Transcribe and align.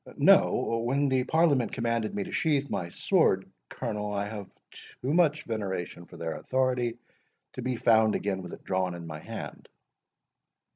No—when 0.17 1.09
the 1.09 1.25
Parliament 1.25 1.71
commanded 1.73 2.15
me 2.15 2.23
to 2.23 2.31
sheath 2.31 2.71
my 2.71 2.89
sword, 2.89 3.45
Colonel, 3.69 4.11
I 4.11 4.25
have 4.27 4.49
too 4.71 5.13
much 5.13 5.43
veneration 5.45 6.07
for 6.07 6.17
their 6.17 6.33
authority 6.37 6.97
to 7.53 7.61
be 7.61 7.75
found 7.75 8.15
again 8.15 8.41
with 8.41 8.51
it 8.51 8.63
drawn 8.63 8.95
in 8.95 9.05
my 9.05 9.19
hand." 9.19 9.69